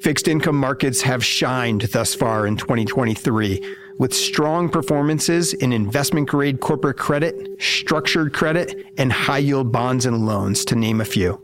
[0.00, 3.62] Fixed income markets have shined thus far in 2023
[3.98, 10.26] with strong performances in investment grade corporate credit, structured credit, and high yield bonds and
[10.26, 11.40] loans, to name a few.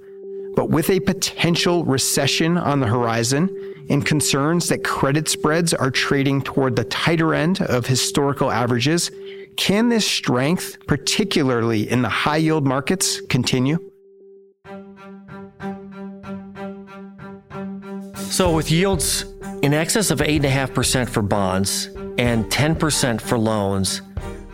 [0.57, 3.57] But with a potential recession on the horizon
[3.89, 9.11] and concerns that credit spreads are trading toward the tighter end of historical averages,
[9.57, 13.89] can this strength, particularly in the high yield markets, continue?
[18.41, 19.27] So, with yields
[19.60, 24.01] in excess of 8.5% for bonds and 10% for loans,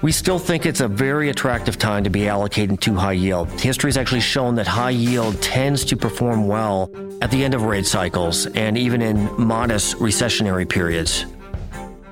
[0.02, 3.48] we still think it's a very attractive time to be allocating to high yield.
[3.60, 6.90] History has actually shown that high yield tends to perform well
[7.22, 11.24] at the end of rate cycles and even in modest recessionary periods.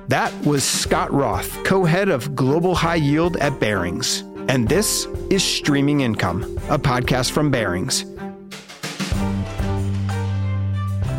[0.07, 4.21] That was Scott Roth, co head of Global High Yield at Barings.
[4.47, 8.05] And this is Streaming Income, a podcast from Barings.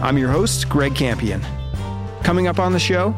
[0.02, 1.40] I'm your host, Greg Campion.
[2.22, 3.14] Coming up on the show,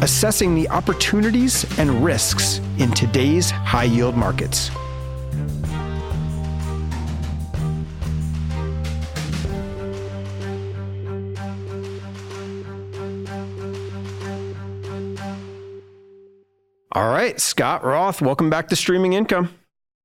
[0.00, 4.70] assessing the opportunities and risks in today's high yield markets.
[16.92, 19.50] All right, Scott Roth, welcome back to Streaming Income.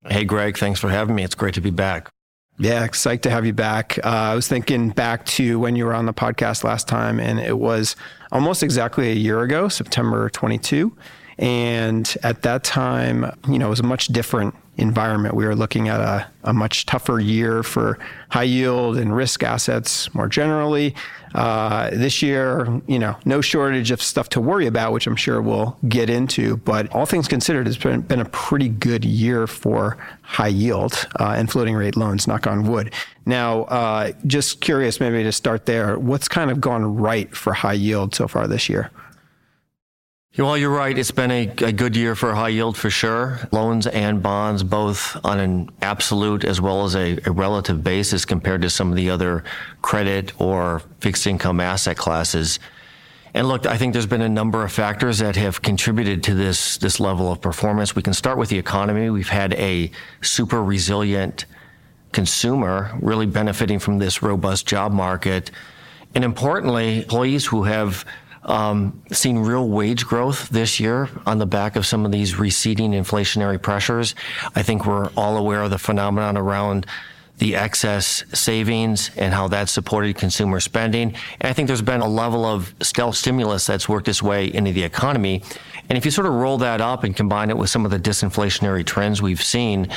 [0.06, 1.24] Hey, Greg, thanks for having me.
[1.24, 2.10] It's great to be back.
[2.62, 4.00] Yeah, excited to have you back.
[4.04, 7.40] Uh, I was thinking back to when you were on the podcast last time, and
[7.40, 7.96] it was
[8.34, 10.94] almost exactly a year ago, September 22.
[11.38, 15.36] And at that time, you know, it was a much different environment.
[15.36, 18.00] We are looking at a, a much tougher year for
[18.30, 20.96] high yield and risk assets more generally.
[21.36, 25.42] Uh, this year, you know, no shortage of stuff to worry about, which I'm sure
[25.42, 26.58] we'll get into.
[26.58, 31.36] But all things considered, it's been, been a pretty good year for high yield uh,
[31.38, 32.94] and floating rate loans, knock on wood.
[33.26, 37.74] Now, uh, just curious, maybe to start there, what's kind of gone right for high
[37.74, 38.90] yield so far this year?
[40.38, 40.96] Well, you're right.
[40.96, 43.40] It's been a, a, good year for high yield for sure.
[43.52, 48.62] Loans and bonds, both on an absolute as well as a, a, relative basis compared
[48.62, 49.44] to some of the other
[49.82, 52.60] credit or fixed income asset classes.
[53.34, 56.78] And look, I think there's been a number of factors that have contributed to this,
[56.78, 57.96] this level of performance.
[57.96, 59.10] We can start with the economy.
[59.10, 59.90] We've had a
[60.22, 61.46] super resilient
[62.12, 65.50] consumer really benefiting from this robust job market.
[66.14, 68.06] And importantly, employees who have
[68.50, 72.92] um, seen real wage growth this year on the back of some of these receding
[72.92, 74.16] inflationary pressures.
[74.56, 76.86] I think we're all aware of the phenomenon around
[77.38, 81.16] the excess savings and how that supported consumer spending.
[81.40, 84.74] And I think there's been a level of stealth stimulus that's worked its way into
[84.74, 85.42] the economy.
[85.88, 88.00] And if you sort of roll that up and combine it with some of the
[88.00, 89.88] disinflationary trends we've seen,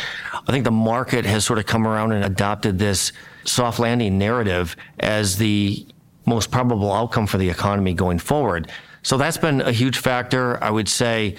[0.46, 3.12] I think the market has sort of come around and adopted this
[3.44, 5.84] soft landing narrative as the
[6.26, 8.70] most probable outcome for the economy going forward.
[9.02, 10.62] So that's been a huge factor.
[10.62, 11.36] I would say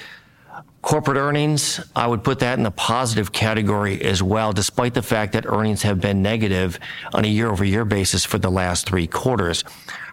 [0.82, 5.34] corporate earnings, I would put that in the positive category as well, despite the fact
[5.34, 6.78] that earnings have been negative
[7.14, 9.64] on a year over year basis for the last three quarters.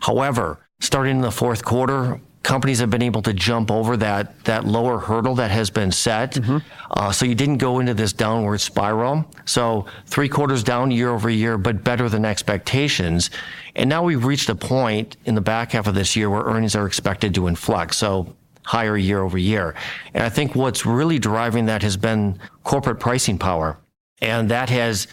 [0.01, 4.65] However, starting in the fourth quarter, companies have been able to jump over that that
[4.65, 6.33] lower hurdle that has been set.
[6.35, 6.59] Mm-hmm.
[6.91, 9.25] Uh, so you didn't go into this downward spiral.
[9.45, 13.31] So three quarters down year over year, but better than expectations.
[13.77, 16.75] And now we've reached a point in the back half of this year where earnings
[16.75, 17.95] are expected to inflect.
[17.95, 18.35] So
[18.65, 19.75] higher year over year.
[20.15, 23.79] And I think what's really driving that has been corporate pricing power.
[24.23, 25.09] And that has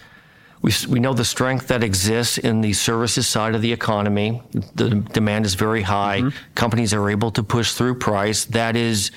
[0.62, 4.42] we, we know the strength that exists in the services side of the economy.
[4.76, 6.22] The demand is very high.
[6.22, 6.54] Mm-hmm.
[6.56, 8.46] Companies are able to push through price.
[8.46, 9.12] That is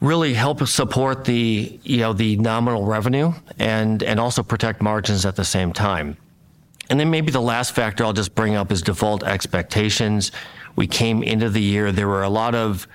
[0.00, 5.36] really help support the you know the nominal revenue and and also protect margins at
[5.36, 6.16] the same time.
[6.90, 10.32] And then maybe the last factor I'll just bring up is default expectations.
[10.74, 12.88] We came into the year there were a lot of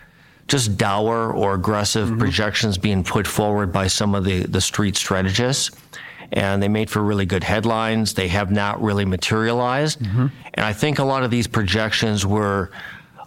[0.47, 2.19] just dour or aggressive mm-hmm.
[2.19, 5.71] projections being put forward by some of the the street strategists
[6.31, 8.13] and they made for really good headlines.
[8.13, 9.99] They have not really materialized.
[9.99, 10.27] Mm-hmm.
[10.53, 12.71] And I think a lot of these projections were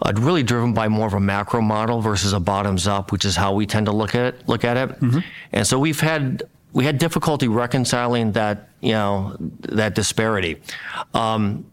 [0.02, 3.36] uh, really driven by more of a macro model versus a bottoms up, which is
[3.36, 5.00] how we tend to look at it, look at it.
[5.00, 5.18] Mm-hmm.
[5.52, 6.42] And so we've had
[6.72, 10.60] we had difficulty reconciling that you know that disparity.
[11.14, 11.66] Um,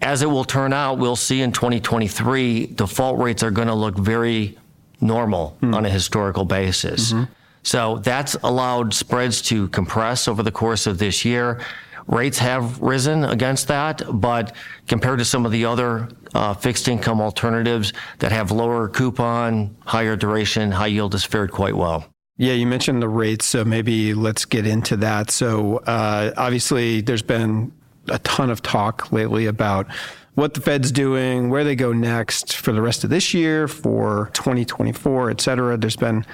[0.00, 3.96] as it will turn out, we'll see in 2023 default rates are going to look
[3.96, 4.56] very
[5.00, 5.74] normal mm.
[5.74, 7.12] on a historical basis.
[7.12, 7.32] Mm-hmm.
[7.68, 11.60] So that's allowed spreads to compress over the course of this year.
[12.06, 14.56] Rates have risen against that, but
[14.86, 20.16] compared to some of the other uh, fixed income alternatives that have lower coupon, higher
[20.16, 22.06] duration, high yield has fared quite well.
[22.38, 25.30] Yeah, you mentioned the rates, so maybe let's get into that.
[25.30, 27.70] So, uh, obviously, there's been
[28.08, 29.88] a ton of talk lately about
[30.36, 34.30] what the Fed's doing, where they go next for the rest of this year, for
[34.32, 35.76] 2024, et cetera.
[35.76, 36.24] There's been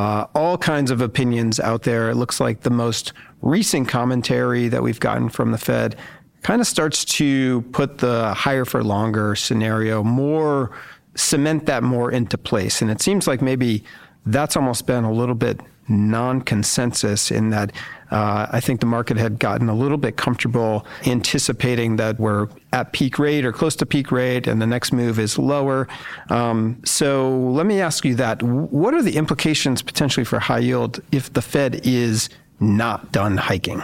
[0.00, 2.08] uh, all kinds of opinions out there.
[2.08, 3.12] It looks like the most
[3.42, 5.94] recent commentary that we've gotten from the Fed
[6.42, 10.70] kind of starts to put the higher for longer scenario more,
[11.16, 12.80] cement that more into place.
[12.80, 13.84] And it seems like maybe
[14.24, 17.70] that's almost been a little bit non consensus in that
[18.10, 22.92] uh, I think the market had gotten a little bit comfortable anticipating that we're at
[22.92, 25.86] peak rate or close to peak rate and the next move is lower.
[26.28, 28.42] Um, so let me ask you that.
[28.42, 32.28] What are the implications potentially for high yield if the Fed is
[32.58, 33.82] not done hiking?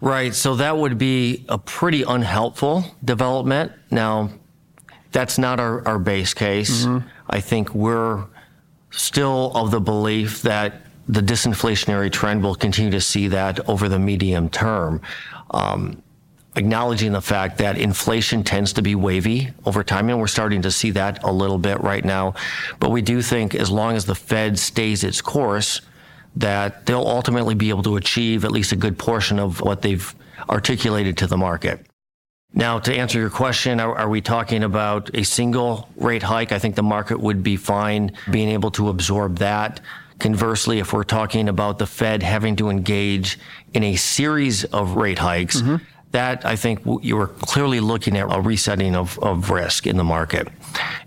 [0.00, 0.34] Right.
[0.34, 3.72] So that would be a pretty unhelpful development.
[3.90, 4.30] Now,
[5.12, 6.84] that's not our, our base case.
[6.84, 7.08] Mm-hmm.
[7.30, 8.26] I think we're
[8.90, 13.98] still of the belief that the disinflationary trend will continue to see that over the
[13.98, 15.00] medium term.
[15.50, 16.02] Um,
[16.56, 20.70] acknowledging the fact that inflation tends to be wavy over time, and we're starting to
[20.70, 22.34] see that a little bit right now.
[22.78, 25.80] But we do think as long as the Fed stays its course,
[26.36, 30.14] that they'll ultimately be able to achieve at least a good portion of what they've
[30.48, 31.86] articulated to the market.
[32.52, 36.52] Now, to answer your question, are, are, we talking about a single rate hike?
[36.52, 39.80] I think the market would be fine being able to absorb that.
[40.18, 43.38] Conversely, if we're talking about the Fed having to engage
[43.72, 45.84] in a series of rate hikes, mm-hmm.
[46.12, 50.04] that I think you are clearly looking at a resetting of, of risk in the
[50.04, 50.48] market.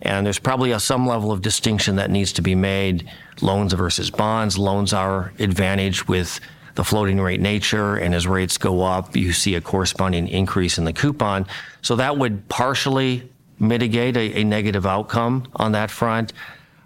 [0.01, 3.09] And there's probably a, some level of distinction that needs to be made
[3.41, 4.57] loans versus bonds.
[4.57, 6.39] Loans are advantage with
[6.75, 10.83] the floating rate nature, and as rates go up, you see a corresponding increase in
[10.83, 11.47] the coupon.
[11.81, 13.29] So that would partially
[13.59, 16.33] mitigate a, a negative outcome on that front.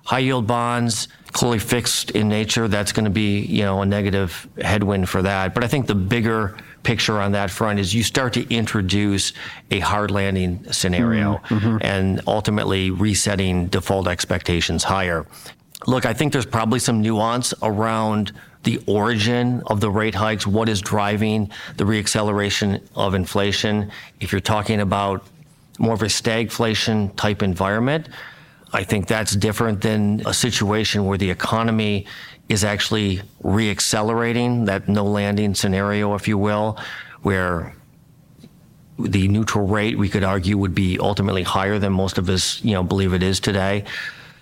[0.05, 4.47] High yield bonds, clearly fixed in nature, that's going to be, you know, a negative
[4.61, 5.53] headwind for that.
[5.53, 9.33] But I think the bigger picture on that front is you start to introduce
[9.69, 11.55] a hard landing scenario mm-hmm.
[11.55, 11.77] mm-hmm.
[11.81, 15.25] and ultimately resetting default expectations higher.
[15.87, 18.31] Look, I think there's probably some nuance around
[18.63, 23.91] the origin of the rate hikes, what is driving the reacceleration of inflation.
[24.19, 25.25] If you're talking about
[25.79, 28.09] more of a stagflation type environment,
[28.73, 32.05] I think that's different than a situation where the economy
[32.47, 36.77] is actually reaccelerating, that no landing scenario, if you will,
[37.21, 37.75] where
[38.99, 42.73] the neutral rate we could argue would be ultimately higher than most of us, you
[42.73, 43.83] know, believe it is today.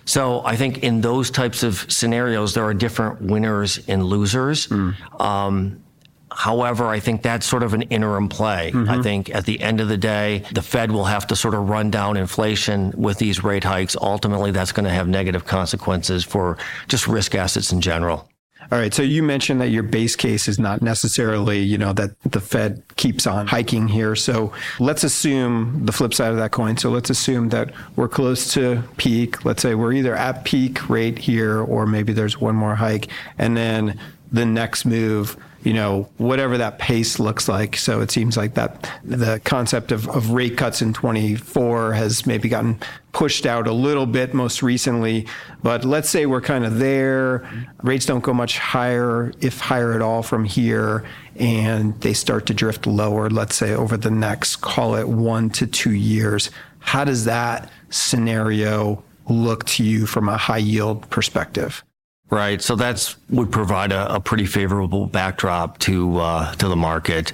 [0.04, 4.66] So I think in those types of scenarios, there are different winners and losers.
[4.66, 5.20] Mm.
[5.20, 5.82] Um,
[6.32, 8.70] However, I think that's sort of an interim play.
[8.72, 8.90] Mm-hmm.
[8.90, 11.68] I think at the end of the day, the Fed will have to sort of
[11.68, 13.96] run down inflation with these rate hikes.
[14.00, 16.56] Ultimately, that's going to have negative consequences for
[16.88, 18.28] just risk assets in general.
[18.72, 18.94] All right.
[18.94, 22.84] So you mentioned that your base case is not necessarily, you know, that the Fed
[22.94, 24.14] keeps on hiking here.
[24.14, 26.76] So let's assume the flip side of that coin.
[26.76, 29.44] So let's assume that we're close to peak.
[29.44, 33.08] Let's say we're either at peak rate here or maybe there's one more hike.
[33.38, 33.98] And then
[34.30, 37.76] the next move you know, whatever that pace looks like.
[37.76, 42.48] So it seems like that the concept of, of rate cuts in 24 has maybe
[42.48, 42.80] gotten
[43.12, 45.26] pushed out a little bit most recently.
[45.62, 47.48] But let's say we're kind of there.
[47.82, 51.04] Rates don't go much higher, if higher at all, from here,
[51.36, 55.66] and they start to drift lower, let's say over the next, call it one to
[55.66, 56.50] two years.
[56.78, 61.84] How does that scenario look to you from a high yield perspective?
[62.30, 62.62] Right.
[62.62, 67.32] So that's would provide a, a pretty favorable backdrop to uh, to the market.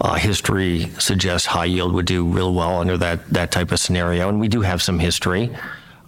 [0.00, 4.28] Uh, history suggests high yield would do real well under that that type of scenario,
[4.28, 5.54] and we do have some history.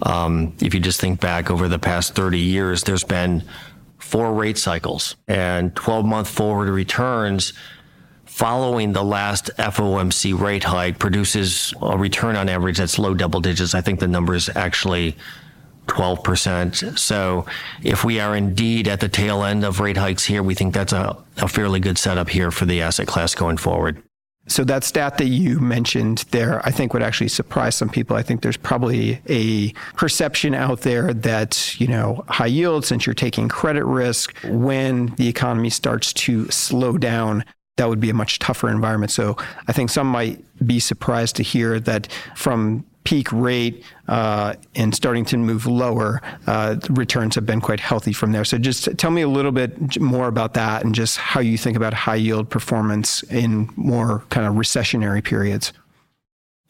[0.02, 3.44] Um, if you just think back over the past 30 years, there's been
[3.98, 7.52] four rate cycles and 12 month forward returns
[8.26, 13.74] following the last FOMC rate hike produces a return on average that's low double digits.
[13.74, 15.16] I think the number is actually
[15.86, 16.98] 12%.
[16.98, 17.46] So
[17.82, 20.92] if we are indeed at the tail end of rate hikes here, we think that's
[20.92, 24.02] a, a fairly good setup here for the asset class going forward.
[24.46, 28.14] So that stat that you mentioned there, I think would actually surprise some people.
[28.16, 33.14] I think there's probably a perception out there that, you know, high yield, since you're
[33.14, 37.44] taking credit risk, when the economy starts to slow down,
[37.76, 39.10] that would be a much tougher environment.
[39.10, 39.36] So
[39.66, 45.24] I think some might be surprised to hear that from peak rate uh, and starting
[45.26, 48.44] to move lower, uh, returns have been quite healthy from there.
[48.44, 51.76] So just tell me a little bit more about that and just how you think
[51.76, 55.72] about high yield performance in more kind of recessionary periods.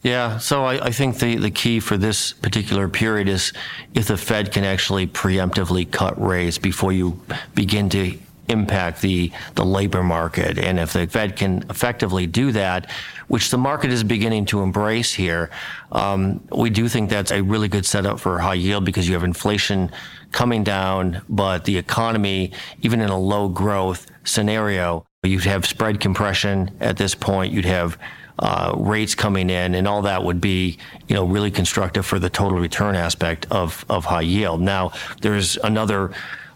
[0.02, 3.54] Yeah, so I, I, think the, the key for this particular period is
[3.94, 7.18] if the Fed can actually preemptively cut rates before you
[7.54, 10.58] begin to impact the, the labor market.
[10.58, 12.90] And if the Fed can effectively do that,
[13.28, 15.50] which the market is beginning to embrace here,
[15.92, 19.24] um, we do think that's a really good setup for high yield because you have
[19.24, 19.90] inflation
[20.32, 26.70] coming down, but the economy, even in a low growth scenario, you'd have spread compression
[26.80, 27.52] at this point.
[27.52, 27.98] You'd have
[28.38, 30.76] uh, rates coming in, and all that would be,
[31.08, 34.60] you know, really constructive for the total return aspect of of high yield.
[34.60, 36.10] Now, there's another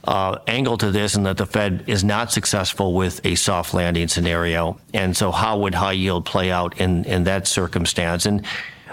[0.09, 4.09] uh, angle to this, and that the Fed is not successful with a soft landing
[4.09, 4.81] scenario.
[4.95, 8.25] And so, how would high yield play out in in that circumstance?
[8.25, 8.45] And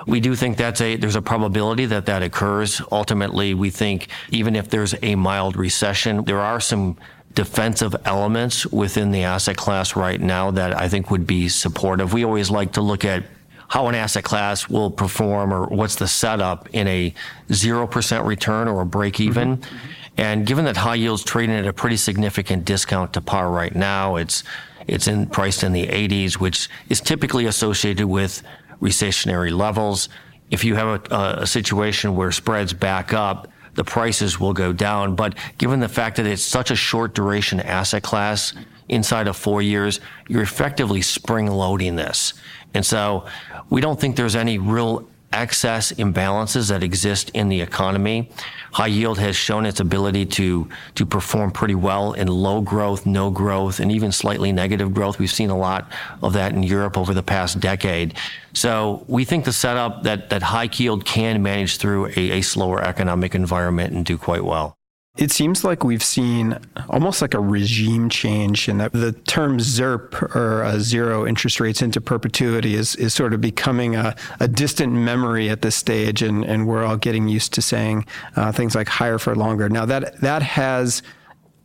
[0.06, 2.82] we do think that's a there's a probability that that occurs.
[2.92, 6.98] Ultimately, we think even if there's a mild recession, there are some
[7.34, 12.12] defensive elements within the asset class right now that I think would be supportive.
[12.12, 13.24] We always like to look at
[13.68, 17.14] how an asset class will perform or what's the setup in a
[17.50, 19.58] 0% return or a break even.
[19.58, 19.78] Mm-hmm.
[20.18, 24.16] And given that high yield's trading at a pretty significant discount to par right now,
[24.16, 24.44] it's
[24.88, 28.44] it's in priced in the 80s, which is typically associated with
[28.82, 30.10] recessionary levels.
[30.52, 35.16] If you have a, a situation where spreads back up, the prices will go down.
[35.16, 38.54] But given the fact that it's such a short duration asset class,
[38.90, 42.34] inside of four years, you're effectively spring loading this.
[42.74, 43.26] And so
[43.70, 48.30] we don't think there's any real excess imbalances that exist in the economy.
[48.72, 53.30] High yield has shown its ability to, to perform pretty well in low growth, no
[53.30, 55.20] growth, and even slightly negative growth.
[55.20, 55.92] We've seen a lot
[56.22, 58.16] of that in Europe over the past decade.
[58.54, 62.82] So we think the setup that, that high yield can manage through a, a slower
[62.82, 64.78] economic environment and do quite well.
[65.18, 70.36] It seems like we've seen almost like a regime change, and that the term ZIRP
[70.36, 74.92] or uh, zero interest rates into perpetuity is, is sort of becoming a, a distant
[74.92, 78.06] memory at this stage, and, and we're all getting used to saying
[78.36, 79.70] uh, things like higher for longer.
[79.70, 81.02] Now, that, that has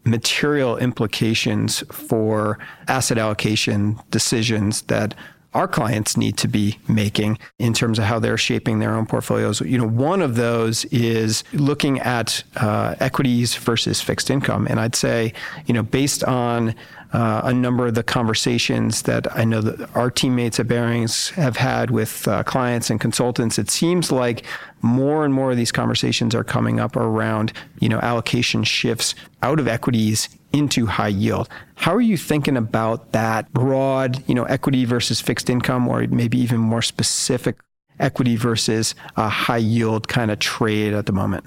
[0.04, 5.14] material implications for asset allocation decisions that
[5.54, 9.60] our clients need to be making in terms of how they're shaping their own portfolios.
[9.60, 14.94] You know, one of those is looking at uh, equities versus fixed income, and I'd
[14.94, 15.32] say,
[15.66, 16.74] you know, based on
[17.12, 21.56] uh, a number of the conversations that I know that our teammates at Barings have
[21.56, 24.44] had with uh, clients and consultants, it seems like
[24.82, 29.58] more and more of these conversations are coming up around, you know, allocation shifts out
[29.58, 31.48] of equities into high yield.
[31.76, 36.38] How are you thinking about that broad, you know, equity versus fixed income, or maybe
[36.38, 37.56] even more specific
[37.98, 41.44] equity versus a high yield kind of trade at the moment?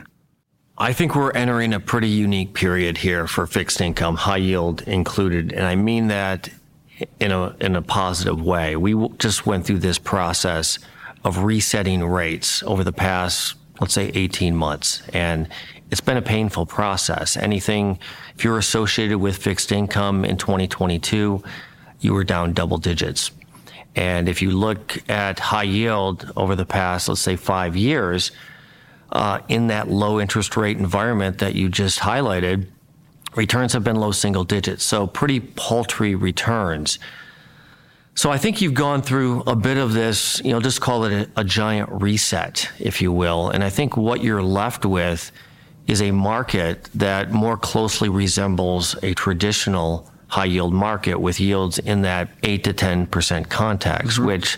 [0.78, 5.54] I think we're entering a pretty unique period here for fixed income, high yield included,
[5.54, 6.50] and I mean that
[7.20, 8.76] in a in a positive way.
[8.76, 10.80] We just went through this process
[11.24, 15.48] of resetting rates over the past, let's say, 18 months, and
[15.94, 17.38] it's been a painful process.
[17.38, 18.00] Anything
[18.36, 21.44] if you're associated with fixed income in 2022,
[22.00, 23.30] you were down double digits.
[23.96, 28.32] And if you look at high yield over the past, let's say five years,
[29.12, 32.66] uh, in that low interest rate environment that you just highlighted,
[33.36, 34.84] returns have been low single digits.
[34.84, 36.98] So pretty paltry returns.
[38.16, 41.30] So I think you've gone through a bit of this, you know, just call it
[41.36, 43.52] a, a giant reset, if you will.
[43.52, 45.32] And I think what you're left with
[45.88, 52.02] is a market that more closely resembles a traditional high yield market with yields in
[52.02, 54.26] that 8 to 10% context, mm-hmm.
[54.26, 54.58] which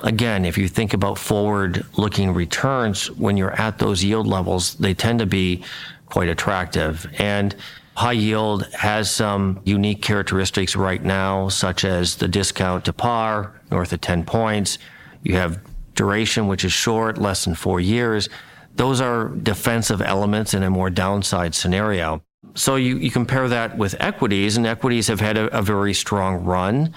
[0.00, 4.92] again, if you think about forward looking returns, when you're at those yield levels, they
[4.92, 5.64] tend to be
[6.06, 7.06] quite attractive.
[7.18, 7.54] And
[7.96, 13.92] high yield has some unique characteristics right now, such as the discount to par, north
[13.92, 14.78] of 10 points.
[15.22, 15.60] You have
[15.94, 18.28] duration, which is short, less than four years.
[18.76, 22.22] Those are defensive elements in a more downside scenario.
[22.54, 26.44] So you, you compare that with equities, and equities have had a, a very strong
[26.44, 26.94] run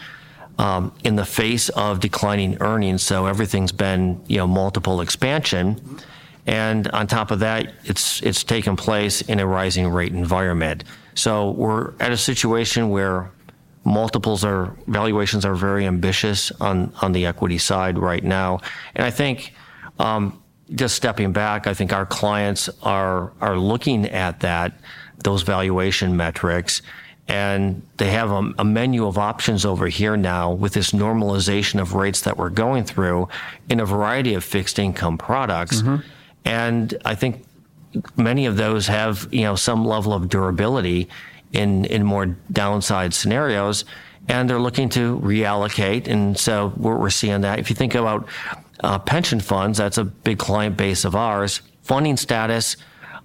[0.58, 3.04] um, in the face of declining earnings.
[3.04, 6.00] So everything's been you know multiple expansion,
[6.46, 10.84] and on top of that, it's it's taken place in a rising rate environment.
[11.16, 13.32] So we're at a situation where
[13.84, 18.60] multiples are valuations are very ambitious on on the equity side right now,
[18.96, 19.54] and I think.
[20.00, 20.44] Um,
[20.76, 24.74] just stepping back, I think our clients are are looking at that
[25.24, 26.82] those valuation metrics
[27.28, 31.94] and they have a, a, menu of options over here now with this normalization of
[31.94, 33.28] rates that we're going through
[33.70, 35.82] in a variety of fixed income products.
[35.82, 36.08] Mm-hmm.
[36.46, 37.44] And I think
[38.16, 41.10] many of those have, you know, some level of durability
[41.52, 43.84] in, in more downside scenarios.
[44.30, 46.08] And they're looking to reallocate.
[46.08, 47.60] And so we're, we're seeing that.
[47.60, 48.28] If you think about
[48.82, 51.62] uh, pension funds, that's a big client base of ours.
[51.82, 52.78] Funding status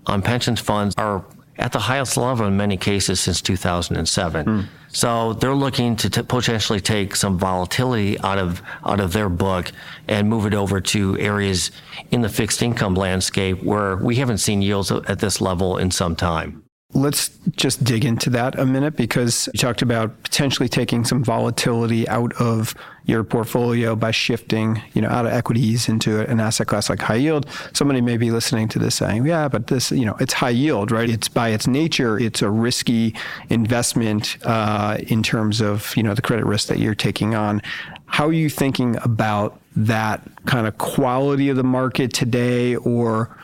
[0.06, 1.24] on pension funds are
[1.58, 4.46] at the highest level in many cases since 2007.
[4.46, 4.66] Mm.
[4.88, 9.72] So they're looking to t- potentially take some volatility out of out of their book
[10.08, 11.70] and move it over to areas
[12.10, 16.14] in the fixed income landscape where we haven't seen yields at this level in some
[16.16, 16.61] time.
[16.94, 22.06] Let's just dig into that a minute because you talked about potentially taking some volatility
[22.08, 26.88] out of your portfolio by shifting, you know, out of equities into an asset class
[26.88, 27.48] like high yield.
[27.72, 30.90] Somebody may be listening to this saying, "Yeah, but this, you know, it's high yield,
[30.90, 31.08] right?
[31.08, 33.14] It's by its nature, it's a risky
[33.48, 37.62] investment uh, in terms of you know the credit risk that you're taking on."
[38.06, 43.36] How are you thinking about that kind of quality of the market today, or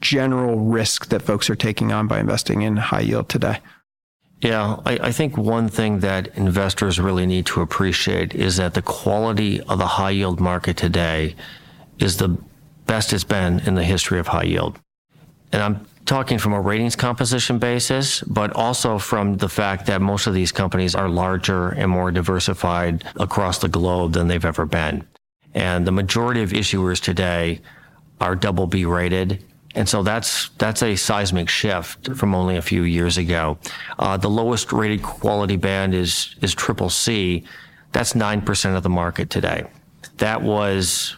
[0.00, 3.60] general risk that folks are taking on by investing in high yield today?
[4.40, 8.82] Yeah, I, I, think one thing that investors really need to appreciate is that the
[8.82, 11.34] quality of the high yield market today
[11.98, 12.36] is the
[12.84, 14.78] best it's been in the history of high yield.
[15.52, 20.26] And I'm talking from a ratings composition basis, but also from the fact that most
[20.26, 25.06] of these companies are larger and more diversified across the globe than they've ever been.
[25.54, 27.62] And the majority of issuers today
[28.20, 29.42] are double B rated
[29.76, 33.58] and so that's that's a seismic shift from only a few years ago.
[33.98, 37.44] Uh, the lowest rated quality band is is triple C.
[37.92, 39.66] That's nine percent of the market today.
[40.16, 41.16] That was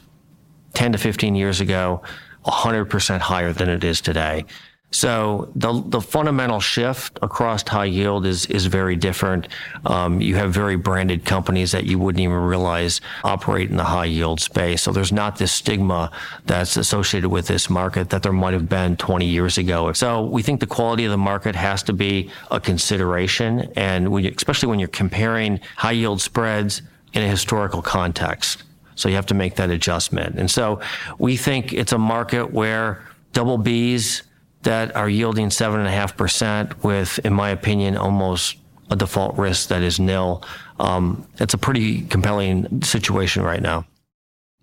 [0.75, 2.03] 10 to 15 years ago,
[2.45, 4.45] 100% higher than it is today.
[4.91, 9.49] So the the fundamental shift across high yield is is very different.
[9.85, 14.07] Um, you have very branded companies that you wouldn't even realize operate in the high
[14.07, 14.83] yield space.
[14.83, 16.11] So there's not this stigma
[16.47, 19.93] that's associated with this market that there might have been 20 years ago.
[19.93, 24.25] So we think the quality of the market has to be a consideration, and when
[24.25, 26.81] you, especially when you're comparing high yield spreads
[27.13, 28.63] in a historical context.
[28.95, 30.39] So you have to make that adjustment.
[30.39, 30.81] And so
[31.19, 33.03] we think it's a market where
[33.33, 34.23] double B's
[34.63, 38.57] that are yielding 7.5% with, in my opinion, almost
[38.91, 40.43] a default risk that is nil.
[40.81, 43.87] Um, it's a pretty compelling situation right now.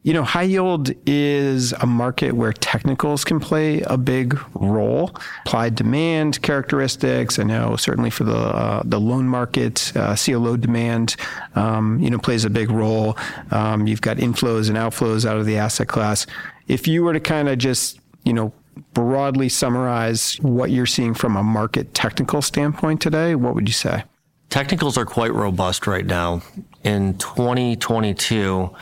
[0.04, 5.16] You know, high yield is a market where technicals can play a big role.
[5.48, 7.40] Applied demand characteristics.
[7.40, 11.16] I know certainly for the uh, the loan market, uh, CLO demand,
[11.56, 13.18] um, you know, plays a big role.
[13.50, 16.28] Um, you've got inflows and outflows out of the asset class.
[16.68, 18.54] If you were to kind of just you know
[18.94, 24.04] broadly summarize what you're seeing from a market technical standpoint today, what would you say?
[24.50, 26.42] Technicals are quite robust right now.
[26.84, 28.74] In 2022,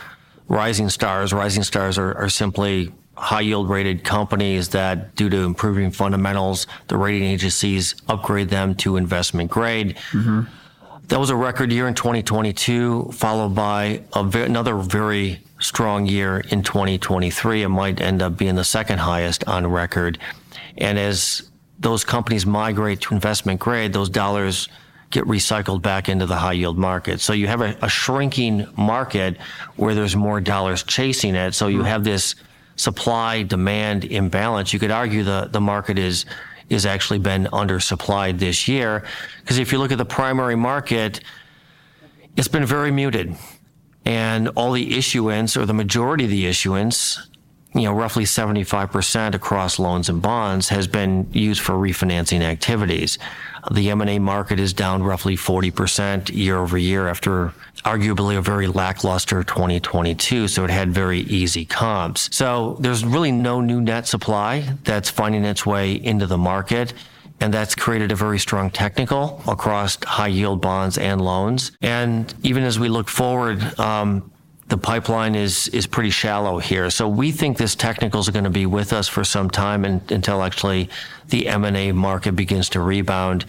[0.48, 5.90] rising stars, rising stars are, are simply high yield rated companies that, due to improving
[5.90, 9.96] fundamentals, the rating agencies upgrade them to investment grade.
[10.10, 10.42] Mm-hmm.
[11.08, 16.62] That was a record year in 2022, followed by a, another very strong year in
[16.62, 17.62] 2023.
[17.62, 20.18] It might end up being the second highest on record.
[20.76, 24.68] And as those companies migrate to investment grade, those dollars
[25.10, 27.20] get recycled back into the high yield market.
[27.20, 29.38] So you have a, a shrinking market
[29.76, 31.54] where there's more dollars chasing it.
[31.54, 31.86] So you mm-hmm.
[31.86, 32.34] have this
[32.76, 34.72] supply demand imbalance.
[34.72, 36.26] You could argue the, the market is
[36.70, 39.04] is actually been undersupplied this year.
[39.40, 41.20] Because if you look at the primary market,
[42.36, 43.36] it's been very muted
[44.04, 47.28] and all the issuance or the majority of the issuance
[47.74, 53.18] you know, roughly 75% across loans and bonds has been used for refinancing activities.
[53.72, 57.52] The M&A market is down roughly 40% year over year after
[57.84, 60.46] arguably a very lackluster 2022.
[60.46, 62.34] So it had very easy comps.
[62.34, 66.94] So there's really no new net supply that's finding its way into the market
[67.44, 71.72] and that's created a very strong technical across high yield bonds and loans.
[71.82, 74.32] And even as we look forward, um,
[74.68, 76.88] the pipeline is is pretty shallow here.
[76.88, 80.10] So we think this technicals are going to be with us for some time and,
[80.10, 80.88] until actually
[81.28, 83.44] the M&A market begins to rebound.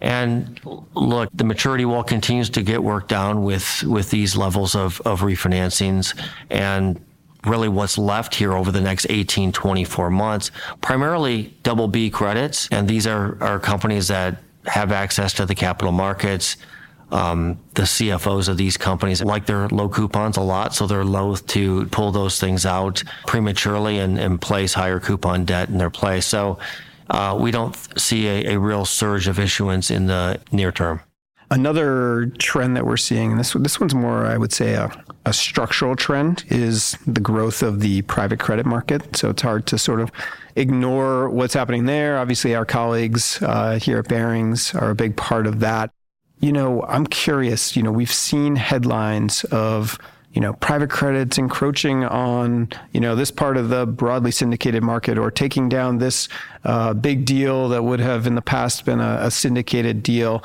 [0.00, 0.58] And
[0.94, 5.20] look, the maturity wall continues to get worked down with with these levels of, of
[5.20, 6.98] refinancings and
[7.44, 12.68] really what's left here over the next 18, 24 months, primarily double B credits.
[12.70, 16.56] And these are, are companies that have access to the capital markets.
[17.10, 21.46] Um, the CFOs of these companies like their low coupons a lot, so they're loath
[21.48, 26.26] to pull those things out prematurely and, and place higher coupon debt in their place.
[26.26, 26.58] So
[27.08, 31.00] uh, we don't see a, a real surge of issuance in the near term.
[31.50, 34.90] Another trend that we're seeing, and this this one's more, I would say, a,
[35.28, 39.14] a structural trend, is the growth of the private credit market.
[39.14, 40.10] So it's hard to sort of
[40.56, 42.18] ignore what's happening there.
[42.18, 45.90] Obviously, our colleagues uh, here at Barings are a big part of that.
[46.40, 47.76] You know, I'm curious.
[47.76, 49.98] You know, we've seen headlines of
[50.32, 55.18] you know, private credit's encroaching on, you know, this part of the broadly syndicated market
[55.18, 56.28] or taking down this
[56.64, 60.44] uh, big deal that would have in the past been a, a syndicated deal.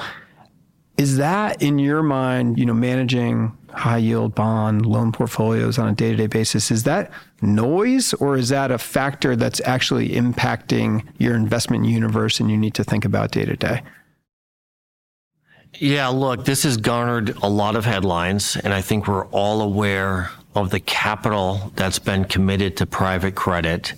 [0.97, 5.93] Is that in your mind, you know, managing high yield bond loan portfolios on a
[5.93, 11.05] day to day basis, is that noise or is that a factor that's actually impacting
[11.17, 13.81] your investment universe and you need to think about day to day?
[15.79, 20.29] Yeah, look, this has garnered a lot of headlines, and I think we're all aware
[20.55, 23.93] of the capital that's been committed to private credit.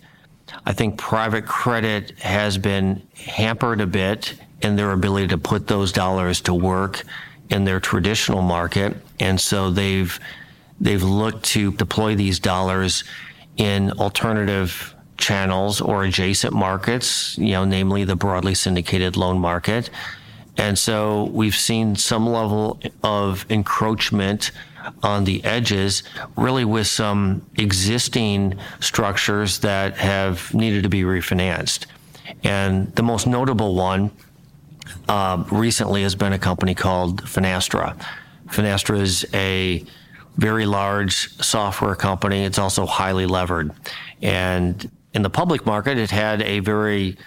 [0.65, 5.91] I think private credit has been hampered a bit in their ability to put those
[5.91, 7.03] dollars to work
[7.49, 10.19] in their traditional market, and so they've
[10.79, 13.03] they've looked to deploy these dollars
[13.57, 19.89] in alternative channels or adjacent markets, you know, namely the broadly syndicated loan market.
[20.57, 24.51] And so we've seen some level of encroachment
[25.03, 26.03] on the edges,
[26.37, 31.85] really with some existing structures that have needed to be refinanced.
[32.43, 34.11] And the most notable one
[35.09, 37.99] uh, recently has been a company called Finastra.
[38.47, 39.83] Finastra is a
[40.37, 42.43] very large software company.
[42.43, 43.71] It's also highly levered.
[44.21, 47.17] And in the public market, it had a very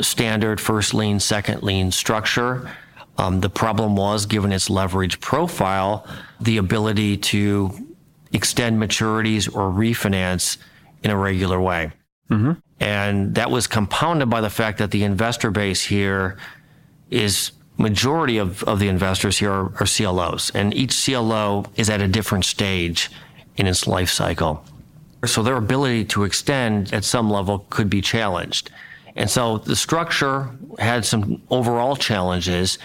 [0.00, 2.70] standard first lien, second lien structure.
[3.18, 6.06] Um, the problem was, given its leverage profile,
[6.40, 7.72] the ability to
[8.32, 10.58] extend maturities or refinance
[11.02, 11.92] in a regular way.
[12.30, 12.52] Mm-hmm.
[12.80, 16.36] And that was compounded by the fact that the investor base here
[17.10, 22.00] is majority of, of the investors here are, are CLOs, and each CLO is at
[22.00, 23.10] a different stage
[23.56, 24.64] in its life cycle.
[25.24, 28.70] So their ability to extend at some level could be challenged.
[29.16, 32.78] And so the structure had some overall challenges,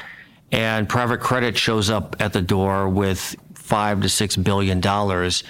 [0.51, 5.43] and private credit shows up at the door with five to six billion dollars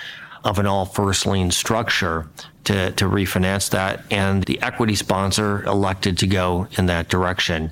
[0.44, 2.28] of an all first lien structure
[2.64, 4.04] to, to refinance that.
[4.12, 7.72] And the equity sponsor elected to go in that direction.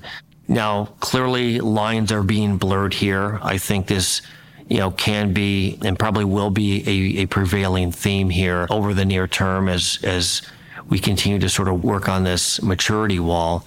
[0.50, 3.38] Now, clearly lines are being blurred here.
[3.40, 4.20] I think this,
[4.68, 9.04] you know, can be and probably will be a, a prevailing theme here over the
[9.04, 10.42] near term as, as
[10.88, 13.64] we continue to sort of work on this maturity wall.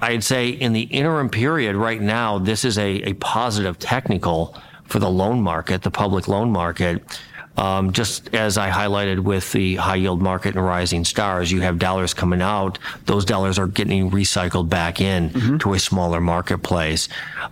[0.00, 4.98] I'd say in the interim period right now, this is a, a positive technical for
[4.98, 7.20] the loan market, the public loan market.
[7.56, 11.78] Um, just as I highlighted with the high yield market and rising stars, you have
[11.78, 12.78] dollars coming out.
[13.06, 15.58] Those dollars are getting recycled back in mm-hmm.
[15.58, 17.08] to a smaller marketplace,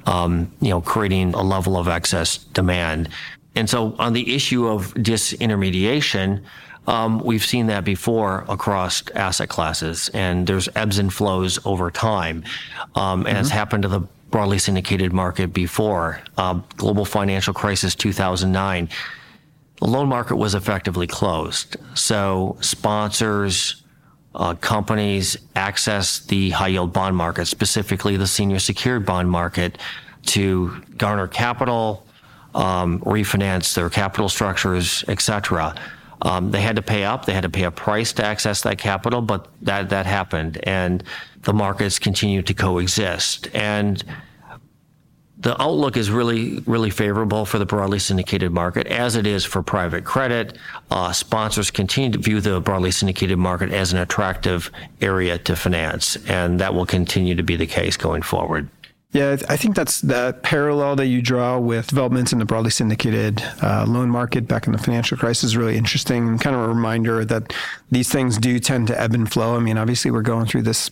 [0.07, 3.09] um, you know, creating a level of excess demand.
[3.55, 6.43] And so on the issue of disintermediation,
[6.87, 12.45] um, we've seen that before across asset classes, and there's ebbs and flows over time,
[12.95, 13.37] um, and mm-hmm.
[13.39, 16.21] it's happened to the broadly syndicated market before.
[16.37, 18.89] Uh, global financial crisis 2009,
[19.85, 21.77] the loan market was effectively closed.
[21.93, 23.83] So sponsors,
[24.35, 29.77] uh, companies access the high yield bond market, specifically the senior secured bond market,
[30.23, 32.07] to garner capital,
[32.55, 35.75] um, refinance their capital structures, et cetera.
[36.23, 37.27] Um, they had to pay up.
[37.27, 41.05] They had to pay a price to access that capital, but that that happened, and
[41.43, 43.49] the markets continue to coexist.
[43.53, 44.03] And
[45.45, 49.63] the outlook is really, really favorable for the broadly syndicated market, as it is for
[49.63, 50.57] private credit.
[50.91, 54.71] Uh, sponsors continue to view the broadly syndicated market as an attractive
[55.03, 58.71] area to finance, and that will continue to be the case going forward.
[59.13, 63.45] Yeah, I think that's that parallel that you draw with developments in the broadly syndicated
[63.63, 66.37] uh, loan market back in the financial crisis is really interesting.
[66.39, 67.53] Kind of a reminder that
[67.93, 69.57] these things do tend to ebb and flow.
[69.57, 70.91] I mean, obviously, we're going through this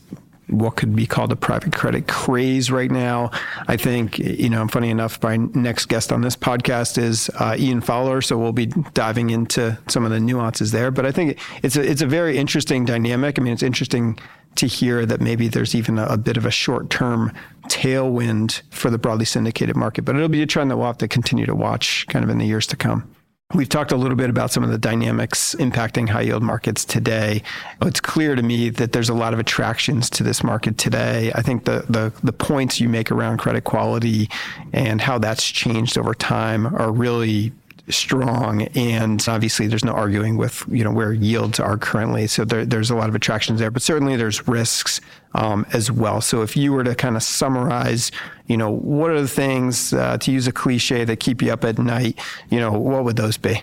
[0.53, 3.31] what could be called a private credit craze right now.
[3.69, 7.81] I think, you know, funny enough, my next guest on this podcast is uh, Ian
[7.81, 10.91] Fowler, so we'll be diving into some of the nuances there.
[10.91, 13.39] But I think it's a, it's a very interesting dynamic.
[13.39, 14.19] I mean, it's interesting
[14.57, 17.33] to hear that maybe there's even a, a bit of a short term
[17.69, 21.09] tailwind for the broadly syndicated market, but it'll be a trend that we'll have to
[21.09, 23.09] continue to watch kind of in the years to come.
[23.55, 27.43] We've talked a little bit about some of the dynamics impacting high yield markets today.
[27.83, 31.31] It's clear to me that there's a lot of attractions to this market today.
[31.35, 34.31] I think the, the, the points you make around credit quality
[34.73, 37.53] and how that's changed over time are really
[37.89, 42.65] strong and obviously there's no arguing with you know where yields are currently so there,
[42.65, 45.01] there's a lot of attractions there but certainly there's risks
[45.35, 48.11] um, as well so if you were to kind of summarize
[48.47, 51.65] you know what are the things uh, to use a cliche that keep you up
[51.65, 52.19] at night
[52.51, 53.63] you know what would those be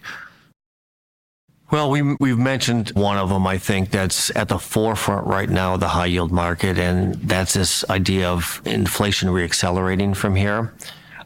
[1.72, 5.76] well, we, we've mentioned one of them, I think, that's at the forefront right now,
[5.76, 10.74] of the high yield market, and that's this idea of inflation reaccelerating from here.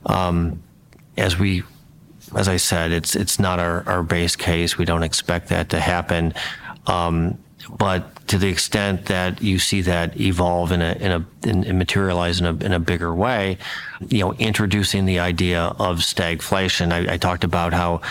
[0.06, 0.62] Um,
[1.16, 1.64] as we
[2.36, 4.78] as I said, it's it's not our, our base case.
[4.78, 6.34] We don't expect that to happen.
[6.88, 7.38] Um,
[7.70, 12.40] but to the extent that you see that evolve in a in a in, materialize
[12.40, 13.58] in a in a bigger way,
[14.08, 16.92] you know, introducing the idea of stagflation.
[16.92, 18.02] I, I talked about how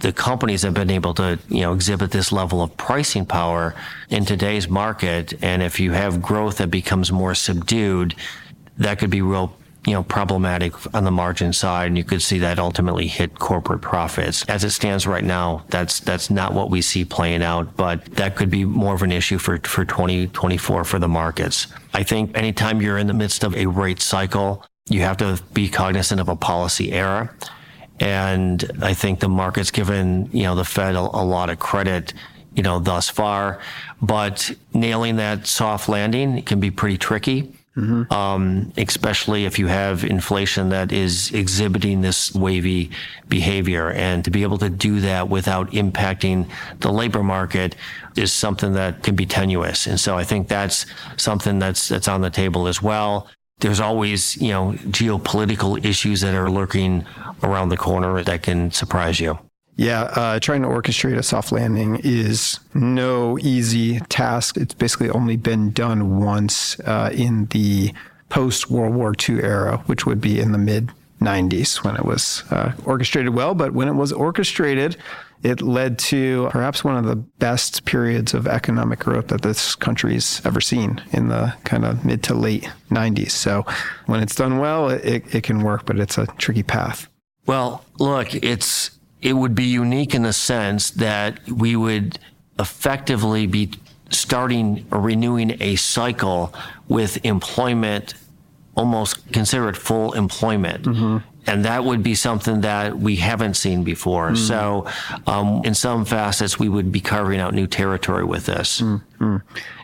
[0.00, 3.74] the companies have been able to, you know, exhibit this level of pricing power
[4.10, 5.34] in today's market.
[5.42, 8.14] And if you have growth that becomes more subdued,
[8.78, 12.38] that could be real you know, problematic on the margin side, and you could see
[12.38, 14.44] that ultimately hit corporate profits.
[14.48, 18.36] As it stands right now, that's that's not what we see playing out, but that
[18.36, 21.68] could be more of an issue for for 2024 for the markets.
[21.94, 25.68] I think anytime you're in the midst of a rate cycle, you have to be
[25.68, 27.34] cognizant of a policy error.
[28.00, 32.14] And I think the market's given, you know, the Fed a, a lot of credit
[32.58, 33.60] you know, thus far.
[34.02, 37.54] But nailing that soft landing can be pretty tricky.
[37.78, 38.12] Mm-hmm.
[38.12, 42.90] Um, especially if you have inflation that is exhibiting this wavy
[43.28, 43.92] behavior.
[43.92, 47.76] And to be able to do that without impacting the labor market
[48.16, 49.86] is something that can be tenuous.
[49.86, 50.86] And so I think that's
[51.16, 53.28] something that's, that's on the table as well.
[53.60, 57.04] There's always, you know, geopolitical issues that are lurking
[57.44, 59.38] around the corner that can surprise you.
[59.78, 64.56] Yeah, uh, trying to orchestrate a soft landing is no easy task.
[64.56, 67.94] It's basically only been done once uh, in the
[68.28, 72.42] post World War II era, which would be in the mid 90s when it was
[72.50, 73.54] uh, orchestrated well.
[73.54, 74.96] But when it was orchestrated,
[75.44, 80.44] it led to perhaps one of the best periods of economic growth that this country's
[80.44, 83.30] ever seen in the kind of mid to late 90s.
[83.30, 83.64] So
[84.06, 87.08] when it's done well, it, it can work, but it's a tricky path.
[87.46, 92.18] Well, look, it's it would be unique in the sense that we would
[92.58, 93.70] effectively be
[94.10, 96.54] starting or renewing a cycle
[96.88, 98.14] with employment
[98.78, 100.84] almost consider it full employment.
[100.84, 101.18] Mm-hmm.
[101.46, 104.28] And that would be something that we haven't seen before.
[104.28, 104.36] Mm-hmm.
[104.36, 104.86] So,
[105.26, 108.82] um, in some facets, we would be carving out new territory with this.
[108.82, 109.36] Mm-hmm.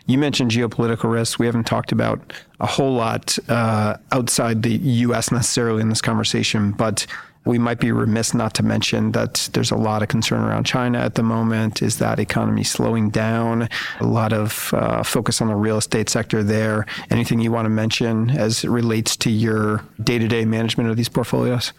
[0.05, 1.39] You mentioned geopolitical risks.
[1.39, 5.31] We haven't talked about a whole lot uh, outside the U.S.
[5.31, 7.07] necessarily in this conversation, but
[7.45, 10.99] we might be remiss not to mention that there's a lot of concern around China
[10.99, 11.81] at the moment.
[11.81, 13.69] Is that economy slowing down?
[13.99, 16.85] A lot of uh, focus on the real estate sector there.
[17.11, 20.97] Anything you want to mention as it relates to your day to day management of
[20.97, 21.71] these portfolios?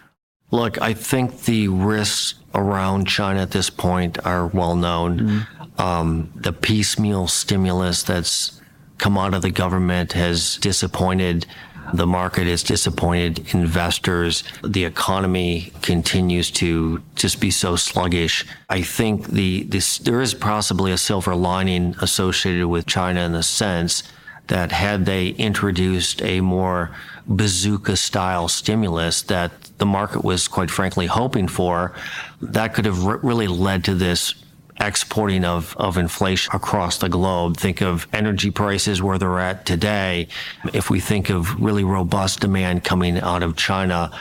[0.51, 5.19] Look, I think the risks around China at this point are well known.
[5.19, 5.81] Mm-hmm.
[5.81, 8.61] Um, the piecemeal stimulus that's
[8.97, 11.45] come out of the government has disappointed
[11.93, 13.53] the market is disappointed.
[13.53, 18.45] Investors, the economy continues to just be so sluggish.
[18.69, 23.43] I think the this, there is possibly a silver lining associated with China in the
[23.43, 24.03] sense
[24.47, 26.91] that had they introduced a more
[27.27, 31.93] bazooka style stimulus that the market was quite frankly hoping for,
[32.41, 34.33] that could have re- really led to this
[34.79, 37.57] exporting of, of inflation across the globe.
[37.57, 40.27] Think of energy prices where they're at today.
[40.73, 44.11] If we think of really robust demand coming out of China,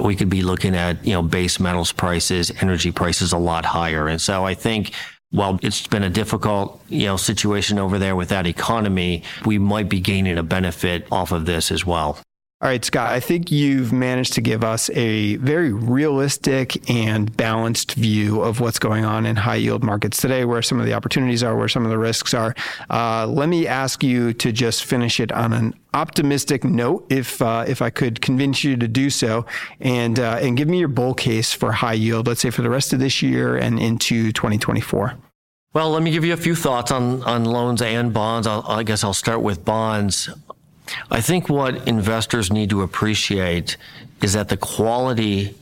[0.00, 4.08] we could be looking at, you know, base metals prices, energy prices a lot higher.
[4.08, 4.92] And so I think
[5.30, 9.88] while it's been a difficult, you know, situation over there with that economy, we might
[9.88, 12.18] be gaining a benefit off of this as well.
[12.64, 17.92] All right, Scott, I think you've managed to give us a very realistic and balanced
[17.92, 21.42] view of what's going on in high yield markets today, where some of the opportunities
[21.42, 22.54] are, where some of the risks are.
[22.88, 27.66] Uh, let me ask you to just finish it on an optimistic note, if uh,
[27.68, 29.44] if I could convince you to do so,
[29.80, 32.70] and uh, and give me your bull case for high yield, let's say for the
[32.70, 35.18] rest of this year and into 2024.
[35.74, 38.46] Well, let me give you a few thoughts on, on loans and bonds.
[38.46, 40.30] I'll, I guess I'll start with bonds.
[41.10, 43.76] I think what investors need to appreciate
[44.22, 45.54] is that the quality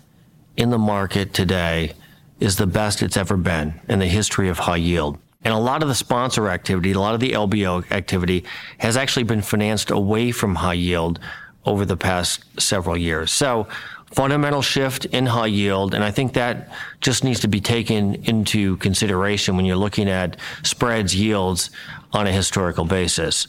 [0.56, 1.92] in the market today
[2.40, 5.18] is the best it's ever been in the history of high yield.
[5.44, 8.44] And a lot of the sponsor activity, a lot of the LBO activity
[8.78, 11.18] has actually been financed away from high yield
[11.64, 13.30] over the past several years.
[13.32, 13.66] So
[14.12, 15.94] fundamental shift in high yield.
[15.94, 20.36] And I think that just needs to be taken into consideration when you're looking at
[20.62, 21.70] spreads yields
[22.12, 23.46] on a historical basis.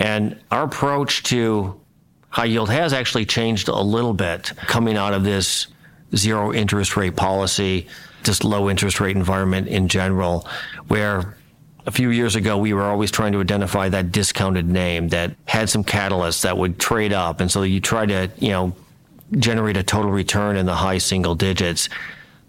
[0.00, 1.78] And our approach to
[2.30, 5.66] high yield has actually changed a little bit coming out of this
[6.16, 7.86] zero interest rate policy,
[8.24, 10.48] just low interest rate environment in general,
[10.88, 11.36] where
[11.86, 15.68] a few years ago we were always trying to identify that discounted name that had
[15.68, 17.40] some catalysts that would trade up.
[17.40, 18.74] And so you try to, you know,
[19.38, 21.88] generate a total return in the high single digits.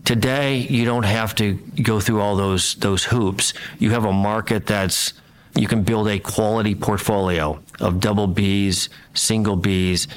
[0.03, 3.53] Today, you don't have to go through all those those hoops.
[3.77, 5.13] You have a market that's
[5.55, 10.07] you can build a quality portfolio of double Bs, single Bs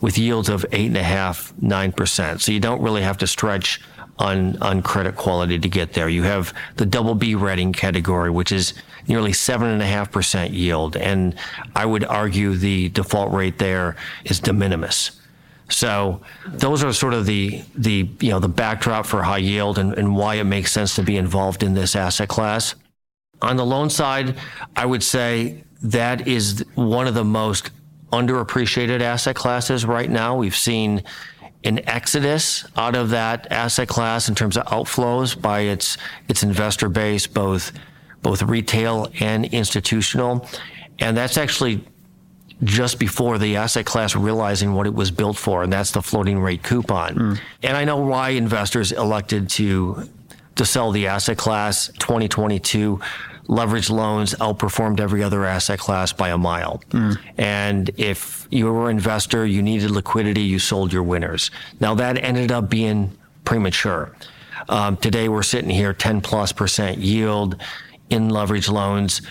[0.00, 2.40] with yields of eight and a half, nine percent.
[2.40, 3.80] So you don't really have to stretch
[4.18, 6.08] on, on credit quality to get there.
[6.08, 8.74] You have the double B rating category, which is
[9.08, 10.96] nearly 7.5% yield.
[10.96, 11.34] And
[11.74, 15.18] I would argue the default rate there is de minimis.
[15.68, 19.94] So those are sort of the the you know the backdrop for high yield and,
[19.94, 22.74] and why it makes sense to be involved in this asset class.
[23.42, 24.36] On the loan side,
[24.76, 27.70] I would say that is one of the most
[28.12, 30.36] underappreciated asset classes right now.
[30.36, 31.02] We've seen
[31.64, 35.96] an exodus out of that asset class in terms of outflows by its
[36.28, 37.72] its investor base, both
[38.22, 40.48] both retail and institutional.
[40.98, 41.84] And that's actually
[42.62, 46.38] just before the asset class realizing what it was built for, and that's the floating
[46.38, 47.14] rate coupon.
[47.14, 47.40] Mm.
[47.64, 50.08] And I know why investors elected to
[50.56, 53.00] to sell the asset class 2022
[53.48, 56.82] leverage loans outperformed every other asset class by a mile.
[56.90, 57.18] Mm.
[57.38, 61.50] And if you were an investor, you needed liquidity, you sold your winners.
[61.80, 64.14] Now that ended up being premature.
[64.68, 67.60] Um, today we're sitting here 10 plus percent yield
[68.10, 69.22] in leverage loans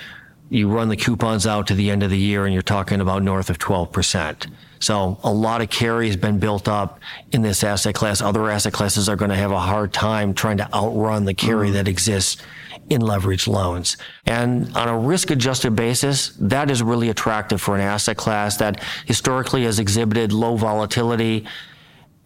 [0.52, 3.24] you run the coupons out to the end of the year and you're talking about
[3.24, 4.52] north of 12%.
[4.82, 7.00] So a lot of carry has been built up
[7.32, 8.22] in this asset class.
[8.22, 11.70] Other asset classes are going to have a hard time trying to outrun the carry
[11.70, 11.74] mm.
[11.74, 12.42] that exists
[12.92, 13.98] in leveraged loans.
[14.26, 18.84] And on a risk adjusted basis, that is really attractive for an asset class that
[19.06, 21.46] historically has exhibited low volatility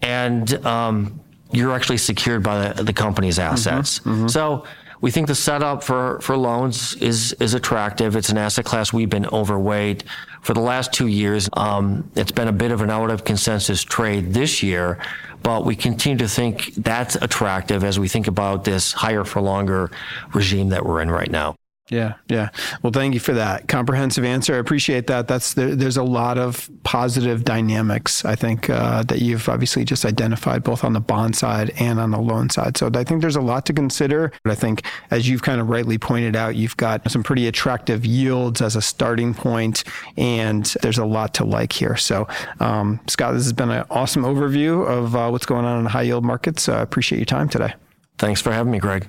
[0.02, 1.20] and um,
[1.52, 4.00] you're actually secured by the, the company's assets.
[4.00, 4.28] Mm-hmm, mm-hmm.
[4.28, 4.66] So
[5.02, 8.16] we think the setup for, for loans is, is attractive.
[8.16, 10.04] It's an asset class we've been overweight
[10.42, 11.50] for the last two years.
[11.54, 15.00] Um, it's been a bit of an out of consensus trade this year,
[15.46, 19.92] but we continue to think that's attractive as we think about this higher for longer
[20.34, 21.56] regime that we're in right now.
[21.90, 22.50] Yeah, yeah.
[22.82, 24.56] Well, thank you for that comprehensive answer.
[24.56, 25.28] I appreciate that.
[25.28, 28.26] That's there, there's a lot of positive dynamics.
[28.26, 32.10] I think uh, that you've obviously just identified both on the bond side and on
[32.10, 32.76] the loan side.
[32.78, 34.32] So I think there's a lot to consider.
[34.44, 38.04] But I think, as you've kind of rightly pointed out, you've got some pretty attractive
[38.04, 39.84] yields as a starting point,
[40.18, 41.98] and there's a lot to like here.
[41.98, 42.28] So,
[42.60, 45.92] um, Scott, this has been an awesome overview of uh, what's going on in the
[45.92, 46.68] high yield markets.
[46.68, 47.76] I uh, appreciate your time today.
[48.18, 49.08] Thanks for having me, Greg.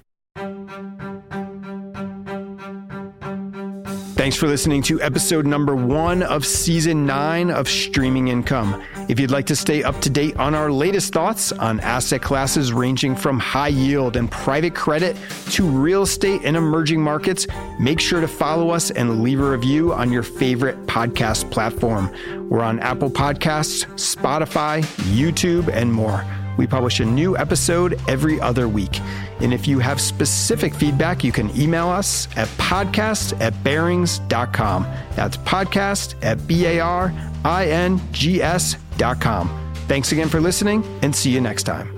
[4.26, 8.82] Thanks for listening to episode number one of season nine of Streaming Income.
[9.08, 12.72] If you'd like to stay up to date on our latest thoughts on asset classes
[12.72, 15.16] ranging from high yield and private credit
[15.50, 17.46] to real estate and emerging markets,
[17.78, 22.12] make sure to follow us and leave a review on your favorite podcast platform.
[22.50, 24.82] We're on Apple Podcasts, Spotify,
[25.14, 26.24] YouTube, and more.
[26.58, 28.98] We publish a new episode every other week.
[29.40, 34.86] And if you have specific feedback, you can email us at podcast at barings.com.
[35.14, 37.12] That's podcast at B A R
[37.44, 39.72] I N G S.com.
[39.88, 41.95] Thanks again for listening and see you next time.